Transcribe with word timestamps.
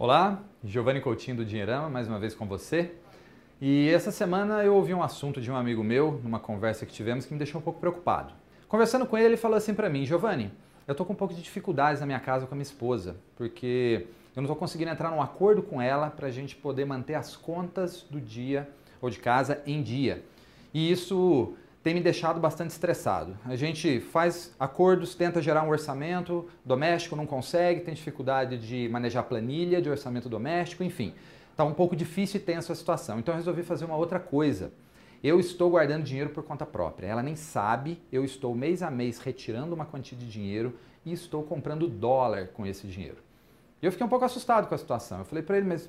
Olá, 0.00 0.44
Giovanni 0.62 1.00
Coutinho 1.00 1.38
do 1.38 1.44
Dinheirama, 1.44 1.88
mais 1.88 2.06
uma 2.06 2.20
vez 2.20 2.32
com 2.32 2.46
você. 2.46 2.92
E 3.60 3.88
essa 3.88 4.12
semana 4.12 4.62
eu 4.62 4.76
ouvi 4.76 4.94
um 4.94 5.02
assunto 5.02 5.40
de 5.40 5.50
um 5.50 5.56
amigo 5.56 5.82
meu, 5.82 6.20
numa 6.22 6.38
conversa 6.38 6.86
que 6.86 6.92
tivemos, 6.92 7.26
que 7.26 7.32
me 7.32 7.38
deixou 7.38 7.60
um 7.60 7.64
pouco 7.64 7.80
preocupado. 7.80 8.32
Conversando 8.68 9.04
com 9.04 9.18
ele, 9.18 9.26
ele 9.26 9.36
falou 9.36 9.56
assim 9.56 9.74
para 9.74 9.90
mim: 9.90 10.04
Giovanni, 10.04 10.52
eu 10.86 10.94
tô 10.94 11.04
com 11.04 11.14
um 11.14 11.16
pouco 11.16 11.34
de 11.34 11.42
dificuldades 11.42 11.98
na 11.98 12.06
minha 12.06 12.20
casa 12.20 12.46
com 12.46 12.54
a 12.54 12.56
minha 12.56 12.62
esposa, 12.62 13.16
porque 13.34 14.06
eu 14.36 14.40
não 14.40 14.44
estou 14.44 14.54
conseguindo 14.54 14.92
entrar 14.92 15.10
num 15.10 15.20
acordo 15.20 15.64
com 15.64 15.82
ela 15.82 16.10
para 16.10 16.28
a 16.28 16.30
gente 16.30 16.54
poder 16.54 16.84
manter 16.84 17.14
as 17.14 17.34
contas 17.34 18.06
do 18.08 18.20
dia 18.20 18.68
ou 19.00 19.10
de 19.10 19.18
casa 19.18 19.60
em 19.66 19.82
dia. 19.82 20.22
E 20.72 20.92
isso 20.92 21.56
tem 21.88 21.94
me 21.94 22.02
deixado 22.02 22.38
bastante 22.38 22.68
estressado. 22.68 23.34
A 23.46 23.56
gente 23.56 23.98
faz 23.98 24.54
acordos, 24.60 25.14
tenta 25.14 25.40
gerar 25.40 25.62
um 25.62 25.70
orçamento 25.70 26.46
doméstico, 26.62 27.16
não 27.16 27.24
consegue, 27.24 27.80
tem 27.80 27.94
dificuldade 27.94 28.58
de 28.58 28.90
manejar 28.90 29.22
planilha 29.22 29.80
de 29.80 29.88
orçamento 29.88 30.28
doméstico, 30.28 30.84
enfim. 30.84 31.14
Está 31.50 31.64
um 31.64 31.72
pouco 31.72 31.96
difícil 31.96 32.38
e 32.38 32.42
tensa 32.42 32.74
a 32.74 32.76
situação. 32.76 33.18
Então 33.18 33.32
eu 33.32 33.38
resolvi 33.38 33.62
fazer 33.62 33.86
uma 33.86 33.96
outra 33.96 34.20
coisa. 34.20 34.70
Eu 35.24 35.40
estou 35.40 35.70
guardando 35.70 36.04
dinheiro 36.04 36.28
por 36.28 36.44
conta 36.44 36.66
própria. 36.66 37.06
Ela 37.06 37.22
nem 37.22 37.34
sabe, 37.34 37.98
eu 38.12 38.22
estou 38.22 38.54
mês 38.54 38.82
a 38.82 38.90
mês 38.90 39.18
retirando 39.18 39.74
uma 39.74 39.86
quantia 39.86 40.18
de 40.18 40.28
dinheiro 40.28 40.78
e 41.06 41.12
estou 41.14 41.42
comprando 41.42 41.88
dólar 41.88 42.48
com 42.48 42.66
esse 42.66 42.86
dinheiro. 42.86 43.16
E 43.80 43.86
eu 43.86 43.90
fiquei 43.90 44.06
um 44.06 44.10
pouco 44.10 44.26
assustado 44.26 44.68
com 44.68 44.74
a 44.74 44.78
situação. 44.78 45.20
Eu 45.20 45.24
falei 45.24 45.42
para 45.42 45.56
ele, 45.56 45.66
mas 45.66 45.88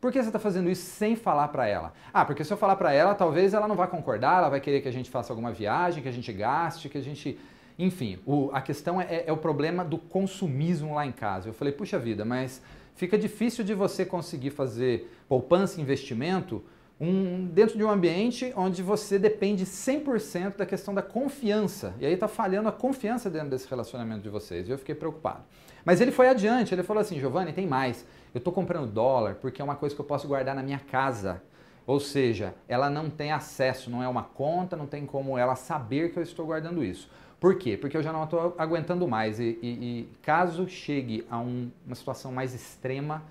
por 0.00 0.12
que 0.12 0.22
você 0.22 0.28
está 0.28 0.38
fazendo 0.38 0.68
isso 0.68 0.84
sem 0.84 1.16
falar 1.16 1.48
para 1.48 1.66
ela? 1.66 1.92
Ah, 2.12 2.24
porque 2.24 2.44
se 2.44 2.52
eu 2.52 2.56
falar 2.56 2.76
para 2.76 2.92
ela, 2.92 3.14
talvez 3.14 3.54
ela 3.54 3.66
não 3.66 3.74
vá 3.74 3.86
concordar, 3.86 4.38
ela 4.38 4.48
vai 4.48 4.60
querer 4.60 4.80
que 4.80 4.88
a 4.88 4.92
gente 4.92 5.10
faça 5.10 5.32
alguma 5.32 5.52
viagem, 5.52 6.02
que 6.02 6.08
a 6.08 6.12
gente 6.12 6.32
gaste, 6.32 6.88
que 6.88 6.98
a 6.98 7.02
gente. 7.02 7.38
Enfim, 7.78 8.18
o, 8.24 8.50
a 8.52 8.60
questão 8.60 9.00
é, 9.00 9.24
é 9.26 9.32
o 9.32 9.36
problema 9.36 9.84
do 9.84 9.98
consumismo 9.98 10.94
lá 10.94 11.06
em 11.06 11.12
casa. 11.12 11.48
Eu 11.48 11.52
falei, 11.52 11.72
puxa 11.72 11.98
vida, 11.98 12.24
mas 12.24 12.62
fica 12.94 13.18
difícil 13.18 13.64
de 13.64 13.74
você 13.74 14.04
conseguir 14.04 14.50
fazer 14.50 15.10
poupança 15.28 15.78
e 15.78 15.82
investimento 15.82 16.62
um, 17.00 17.46
dentro 17.46 17.76
de 17.76 17.84
um 17.84 17.90
ambiente 17.90 18.52
onde 18.56 18.82
você 18.82 19.18
depende 19.18 19.64
100% 19.64 20.56
da 20.56 20.64
questão 20.64 20.94
da 20.94 21.02
confiança. 21.02 21.94
E 22.00 22.06
aí 22.06 22.14
está 22.14 22.26
falhando 22.26 22.68
a 22.68 22.72
confiança 22.72 23.28
dentro 23.28 23.50
desse 23.50 23.68
relacionamento 23.68 24.22
de 24.22 24.30
vocês. 24.30 24.66
E 24.68 24.70
eu 24.70 24.78
fiquei 24.78 24.94
preocupado. 24.94 25.42
Mas 25.84 26.00
ele 26.00 26.10
foi 26.10 26.28
adiante, 26.28 26.74
ele 26.74 26.82
falou 26.82 27.00
assim, 27.00 27.20
Giovanni, 27.20 27.52
tem 27.52 27.66
mais. 27.66 28.06
Eu 28.34 28.38
estou 28.38 28.52
comprando 28.52 28.90
dólar 28.90 29.36
porque 29.36 29.60
é 29.60 29.64
uma 29.64 29.76
coisa 29.76 29.94
que 29.94 30.00
eu 30.00 30.06
posso 30.06 30.26
guardar 30.26 30.54
na 30.54 30.62
minha 30.62 30.78
casa. 30.78 31.42
Ou 31.86 32.00
seja, 32.00 32.54
ela 32.66 32.90
não 32.90 33.08
tem 33.08 33.30
acesso, 33.30 33.88
não 33.88 34.02
é 34.02 34.08
uma 34.08 34.24
conta, 34.24 34.74
não 34.74 34.86
tem 34.86 35.06
como 35.06 35.38
ela 35.38 35.54
saber 35.54 36.12
que 36.12 36.18
eu 36.18 36.22
estou 36.22 36.46
guardando 36.46 36.82
isso. 36.82 37.08
Por 37.38 37.56
quê? 37.56 37.76
Porque 37.76 37.96
eu 37.96 38.02
já 38.02 38.12
não 38.12 38.24
estou 38.24 38.54
aguentando 38.58 39.06
mais. 39.06 39.38
E, 39.38 39.58
e, 39.62 39.68
e, 39.68 40.08
caso 40.22 40.66
chegue 40.68 41.24
a 41.30 41.38
um, 41.38 41.70
uma 41.84 41.94
situação 41.94 42.32
mais 42.32 42.54
extrema, 42.54 43.22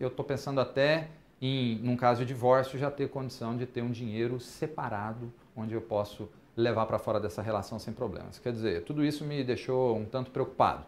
eu 0.00 0.08
estou 0.08 0.24
pensando 0.24 0.60
até 0.60 1.08
em, 1.40 1.76
num 1.78 1.96
caso 1.96 2.20
de 2.20 2.26
divórcio, 2.26 2.78
já 2.78 2.90
ter 2.90 3.08
condição 3.08 3.56
de 3.56 3.66
ter 3.66 3.82
um 3.82 3.90
dinheiro 3.90 4.40
separado, 4.40 5.32
onde 5.56 5.74
eu 5.74 5.80
posso 5.80 6.28
levar 6.56 6.86
para 6.86 6.98
fora 6.98 7.20
dessa 7.20 7.40
relação 7.40 7.78
sem 7.78 7.94
problemas. 7.94 8.38
Quer 8.38 8.52
dizer, 8.52 8.84
tudo 8.84 9.04
isso 9.04 9.24
me 9.24 9.44
deixou 9.44 9.96
um 9.96 10.04
tanto 10.04 10.30
preocupado. 10.30 10.84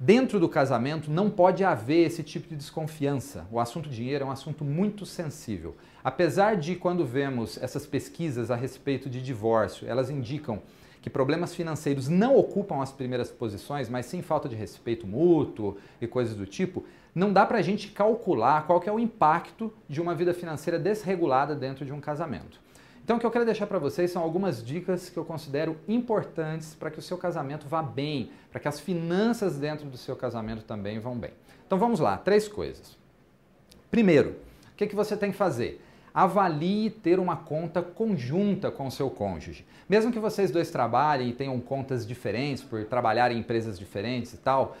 Dentro 0.00 0.38
do 0.38 0.48
casamento 0.48 1.10
não 1.10 1.28
pode 1.28 1.64
haver 1.64 2.06
esse 2.06 2.22
tipo 2.22 2.46
de 2.48 2.54
desconfiança. 2.54 3.48
O 3.50 3.58
assunto 3.58 3.88
dinheiro 3.88 4.24
é 4.24 4.26
um 4.28 4.30
assunto 4.30 4.64
muito 4.64 5.04
sensível. 5.04 5.76
Apesar 6.04 6.56
de 6.56 6.76
quando 6.76 7.04
vemos 7.04 7.60
essas 7.60 7.84
pesquisas 7.84 8.48
a 8.48 8.54
respeito 8.54 9.10
de 9.10 9.20
divórcio, 9.20 9.88
elas 9.88 10.08
indicam 10.08 10.62
que 11.08 11.12
problemas 11.12 11.54
financeiros 11.54 12.06
não 12.06 12.36
ocupam 12.36 12.82
as 12.82 12.92
primeiras 12.92 13.30
posições, 13.30 13.88
mas 13.88 14.04
sim 14.04 14.20
falta 14.20 14.46
de 14.46 14.54
respeito 14.54 15.06
mútuo 15.06 15.78
e 16.02 16.06
coisas 16.06 16.36
do 16.36 16.44
tipo, 16.44 16.84
não 17.14 17.32
dá 17.32 17.46
para 17.46 17.56
a 17.56 17.62
gente 17.62 17.88
calcular 17.88 18.66
qual 18.66 18.82
é 18.84 18.92
o 18.92 18.98
impacto 18.98 19.72
de 19.88 20.02
uma 20.02 20.14
vida 20.14 20.34
financeira 20.34 20.78
desregulada 20.78 21.54
dentro 21.54 21.86
de 21.86 21.92
um 21.94 22.00
casamento. 22.00 22.60
Então, 23.02 23.16
o 23.16 23.20
que 23.20 23.24
eu 23.24 23.30
quero 23.30 23.46
deixar 23.46 23.66
para 23.66 23.78
vocês 23.78 24.10
são 24.10 24.22
algumas 24.22 24.62
dicas 24.62 25.08
que 25.08 25.16
eu 25.16 25.24
considero 25.24 25.78
importantes 25.88 26.74
para 26.74 26.90
que 26.90 26.98
o 26.98 27.02
seu 27.02 27.16
casamento 27.16 27.66
vá 27.66 27.82
bem, 27.82 28.30
para 28.50 28.60
que 28.60 28.68
as 28.68 28.78
finanças 28.78 29.56
dentro 29.56 29.86
do 29.86 29.96
seu 29.96 30.14
casamento 30.14 30.62
também 30.62 30.98
vão 30.98 31.16
bem. 31.16 31.32
Então, 31.66 31.78
vamos 31.78 32.00
lá, 32.00 32.18
três 32.18 32.46
coisas. 32.46 32.98
Primeiro, 33.90 34.36
o 34.72 34.76
que, 34.76 34.86
que 34.86 34.94
você 34.94 35.16
tem 35.16 35.32
que 35.32 35.38
fazer? 35.38 35.82
Avalie 36.12 36.90
ter 36.90 37.18
uma 37.18 37.36
conta 37.36 37.82
conjunta 37.82 38.70
com 38.70 38.86
o 38.86 38.90
seu 38.90 39.10
cônjuge. 39.10 39.66
Mesmo 39.88 40.12
que 40.12 40.18
vocês 40.18 40.50
dois 40.50 40.70
trabalhem 40.70 41.30
e 41.30 41.32
tenham 41.32 41.58
contas 41.60 42.06
diferentes, 42.06 42.62
por 42.62 42.84
trabalhar 42.84 43.30
em 43.30 43.38
empresas 43.38 43.78
diferentes 43.78 44.34
e 44.34 44.38
tal, 44.38 44.76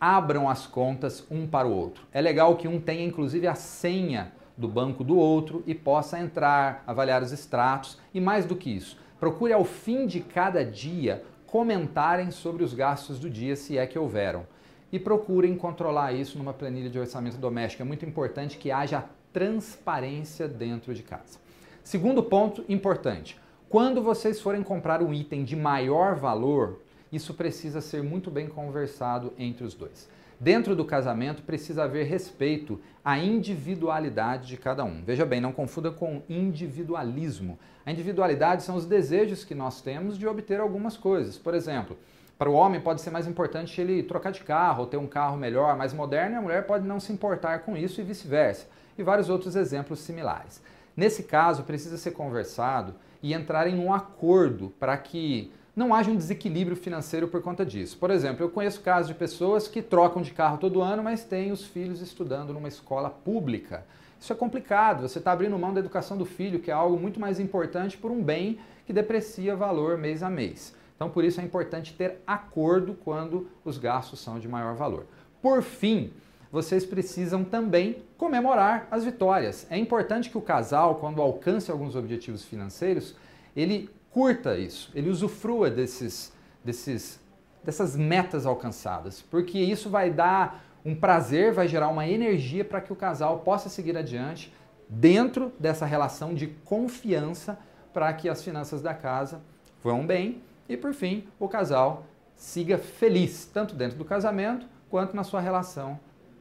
abram 0.00 0.48
as 0.48 0.66
contas 0.66 1.24
um 1.30 1.46
para 1.46 1.68
o 1.68 1.72
outro. 1.72 2.06
É 2.12 2.20
legal 2.20 2.56
que 2.56 2.66
um 2.66 2.80
tenha 2.80 3.04
inclusive 3.04 3.46
a 3.46 3.54
senha 3.54 4.32
do 4.56 4.68
banco 4.68 5.02
do 5.02 5.16
outro 5.16 5.62
e 5.66 5.74
possa 5.74 6.18
entrar, 6.18 6.84
avaliar 6.86 7.22
os 7.22 7.32
extratos 7.32 7.98
e 8.12 8.20
mais 8.20 8.44
do 8.44 8.54
que 8.54 8.70
isso, 8.70 8.98
procure 9.18 9.52
ao 9.52 9.64
fim 9.64 10.06
de 10.06 10.20
cada 10.20 10.64
dia 10.64 11.22
comentarem 11.46 12.30
sobre 12.30 12.62
os 12.62 12.72
gastos 12.72 13.18
do 13.18 13.28
dia, 13.28 13.56
se 13.56 13.76
é 13.76 13.86
que 13.86 13.98
houveram. 13.98 14.46
E 14.92 14.98
procurem 14.98 15.56
controlar 15.56 16.12
isso 16.12 16.38
numa 16.38 16.52
planilha 16.52 16.90
de 16.90 16.98
orçamento 16.98 17.36
doméstico. 17.36 17.82
É 17.82 17.86
muito 17.86 18.04
importante 18.04 18.56
que 18.56 18.70
haja 18.70 19.04
transparência 19.32 20.48
dentro 20.48 20.94
de 20.94 21.02
casa. 21.02 21.38
Segundo 21.82 22.22
ponto 22.22 22.64
importante: 22.68 23.38
quando 23.68 24.02
vocês 24.02 24.40
forem 24.40 24.62
comprar 24.62 25.02
um 25.02 25.12
item 25.12 25.44
de 25.44 25.56
maior 25.56 26.14
valor, 26.16 26.80
isso 27.12 27.34
precisa 27.34 27.80
ser 27.80 28.02
muito 28.02 28.30
bem 28.30 28.48
conversado 28.48 29.32
entre 29.38 29.64
os 29.64 29.74
dois. 29.74 30.08
Dentro 30.38 30.74
do 30.74 30.86
casamento 30.86 31.42
precisa 31.42 31.84
haver 31.84 32.06
respeito 32.06 32.80
à 33.04 33.18
individualidade 33.18 34.48
de 34.48 34.56
cada 34.56 34.82
um. 34.84 35.02
Veja 35.04 35.26
bem, 35.26 35.38
não 35.38 35.52
confunda 35.52 35.90
com 35.90 36.22
individualismo. 36.30 37.58
A 37.84 37.92
individualidade 37.92 38.62
são 38.62 38.74
os 38.74 38.86
desejos 38.86 39.44
que 39.44 39.54
nós 39.54 39.82
temos 39.82 40.16
de 40.16 40.26
obter 40.26 40.58
algumas 40.58 40.96
coisas. 40.96 41.36
Por 41.36 41.52
exemplo, 41.52 41.98
para 42.38 42.48
o 42.48 42.54
homem 42.54 42.80
pode 42.80 43.02
ser 43.02 43.10
mais 43.10 43.26
importante 43.26 43.78
ele 43.82 44.02
trocar 44.02 44.32
de 44.32 44.40
carro, 44.40 44.80
ou 44.80 44.86
ter 44.86 44.96
um 44.96 45.06
carro 45.06 45.36
melhor, 45.36 45.76
mais 45.76 45.92
moderno, 45.92 46.36
e 46.36 46.38
a 46.38 46.40
mulher 46.40 46.66
pode 46.66 46.86
não 46.86 46.98
se 46.98 47.12
importar 47.12 47.58
com 47.58 47.76
isso 47.76 48.00
e 48.00 48.04
vice-versa. 48.04 48.66
E 49.00 49.02
vários 49.02 49.30
outros 49.30 49.56
exemplos 49.56 50.00
similares. 50.00 50.62
Nesse 50.94 51.22
caso, 51.22 51.62
precisa 51.62 51.96
ser 51.96 52.10
conversado 52.10 52.94
e 53.22 53.32
entrar 53.32 53.66
em 53.66 53.78
um 53.78 53.94
acordo 53.94 54.74
para 54.78 54.94
que 54.98 55.50
não 55.74 55.94
haja 55.94 56.10
um 56.10 56.16
desequilíbrio 56.16 56.76
financeiro 56.76 57.26
por 57.26 57.40
conta 57.40 57.64
disso. 57.64 57.96
Por 57.96 58.10
exemplo, 58.10 58.44
eu 58.44 58.50
conheço 58.50 58.82
casos 58.82 59.08
de 59.08 59.14
pessoas 59.14 59.66
que 59.66 59.80
trocam 59.80 60.20
de 60.20 60.32
carro 60.32 60.58
todo 60.58 60.82
ano, 60.82 61.02
mas 61.02 61.24
têm 61.24 61.50
os 61.50 61.64
filhos 61.64 62.02
estudando 62.02 62.52
numa 62.52 62.68
escola 62.68 63.08
pública. 63.08 63.86
Isso 64.20 64.34
é 64.34 64.36
complicado, 64.36 65.08
você 65.08 65.16
está 65.16 65.32
abrindo 65.32 65.58
mão 65.58 65.72
da 65.72 65.80
educação 65.80 66.18
do 66.18 66.26
filho, 66.26 66.60
que 66.60 66.70
é 66.70 66.74
algo 66.74 67.00
muito 67.00 67.18
mais 67.18 67.40
importante 67.40 67.96
por 67.96 68.10
um 68.10 68.22
bem 68.22 68.58
que 68.84 68.92
deprecia 68.92 69.56
valor 69.56 69.96
mês 69.96 70.22
a 70.22 70.28
mês. 70.28 70.76
Então, 70.94 71.08
por 71.08 71.24
isso 71.24 71.40
é 71.40 71.44
importante 71.44 71.94
ter 71.94 72.18
acordo 72.26 72.92
quando 72.92 73.48
os 73.64 73.78
gastos 73.78 74.20
são 74.20 74.38
de 74.38 74.46
maior 74.46 74.74
valor. 74.74 75.06
Por 75.40 75.62
fim, 75.62 76.12
vocês 76.50 76.84
precisam 76.84 77.44
também 77.44 78.02
comemorar 78.18 78.88
as 78.90 79.04
vitórias. 79.04 79.66
É 79.70 79.78
importante 79.78 80.28
que 80.28 80.38
o 80.38 80.42
casal, 80.42 80.96
quando 80.96 81.22
alcance 81.22 81.70
alguns 81.70 81.94
objetivos 81.94 82.44
financeiros, 82.44 83.14
ele 83.54 83.88
curta 84.10 84.58
isso, 84.58 84.90
ele 84.94 85.08
usufrua 85.08 85.70
desses, 85.70 86.32
desses, 86.64 87.20
dessas 87.62 87.94
metas 87.94 88.46
alcançadas, 88.46 89.22
porque 89.22 89.58
isso 89.58 89.88
vai 89.88 90.10
dar 90.10 90.64
um 90.84 90.94
prazer, 90.94 91.52
vai 91.52 91.68
gerar 91.68 91.88
uma 91.88 92.08
energia 92.08 92.64
para 92.64 92.80
que 92.80 92.92
o 92.92 92.96
casal 92.96 93.40
possa 93.40 93.68
seguir 93.68 93.96
adiante 93.96 94.52
dentro 94.88 95.52
dessa 95.58 95.86
relação 95.86 96.34
de 96.34 96.48
confiança 96.64 97.58
para 97.92 98.12
que 98.12 98.28
as 98.28 98.42
finanças 98.42 98.82
da 98.82 98.94
casa 98.94 99.40
vão 99.82 100.06
bem 100.06 100.42
e, 100.68 100.76
por 100.76 100.94
fim, 100.94 101.28
o 101.38 101.48
casal 101.48 102.06
siga 102.34 102.78
feliz, 102.78 103.48
tanto 103.52 103.74
dentro 103.74 103.98
do 103.98 104.04
casamento 104.04 104.66
quanto 104.88 105.14
na 105.14 105.22
sua 105.22 105.40
relação 105.40 106.00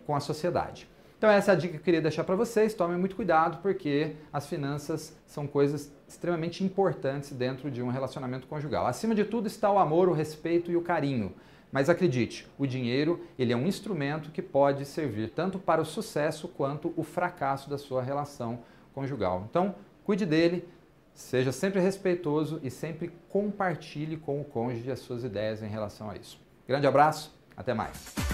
com 0.10 0.16
a 0.16 0.20
sociedade. 0.20 0.90
Então 1.20 1.30
essa 1.30 1.52
é 1.52 1.54
a 1.54 1.56
dica 1.56 1.74
que 1.74 1.80
eu 1.82 1.84
queria 1.84 2.02
deixar 2.02 2.24
para 2.24 2.36
vocês. 2.36 2.74
Tomem 2.74 2.98
muito 2.98 3.16
cuidado 3.16 3.62
porque 3.62 4.16
as 4.34 4.48
finanças 4.48 5.16
são 5.28 5.46
coisas 5.46 5.94
extremamente 6.08 6.64
importantes 6.64 7.32
dentro 7.32 7.70
de 7.70 7.84
um 7.84 7.90
relacionamento 7.90 8.48
conjugal. 8.48 8.88
Acima 8.88 9.14
de 9.14 9.24
tudo 9.24 9.46
está 9.46 9.72
o 9.72 9.78
amor, 9.78 10.10
o 10.10 10.14
respeito 10.14 10.72
e 10.72 10.76
o 10.76 10.82
carinho. 10.82 11.32
Mas 11.72 11.92
acredite, 11.92 12.48
o 12.58 12.66
dinheiro 12.66 13.24
ele 13.38 13.54
é 13.54 13.56
um 13.56 13.68
instrumento 13.68 14.32
que 14.32 14.42
pode 14.42 14.84
servir 14.84 15.30
tanto 15.30 15.60
para 15.60 15.80
o 15.80 15.86
sucesso 15.86 16.48
quanto 16.48 16.92
o 16.98 17.04
fracasso 17.04 17.70
da 17.70 17.78
sua 17.78 18.02
relação 18.02 18.62
conjugal. 18.96 19.46
Então, 19.48 19.76
cuide 20.04 20.26
dele, 20.26 20.68
seja 21.14 21.52
sempre 21.52 21.80
respeitoso 21.80 22.60
e 22.64 22.72
sempre 22.72 23.12
compartilhe 23.30 24.18
com 24.18 24.42
o 24.42 24.44
cônjuge 24.44 24.90
as 24.90 25.02
suas 25.02 25.24
ideias 25.24 25.62
em 25.62 25.68
relação 25.68 26.10
a 26.10 26.16
isso. 26.16 26.42
Grande 26.68 26.88
abraço, 26.88 27.32
até 27.56 27.76
mais. 27.76 28.29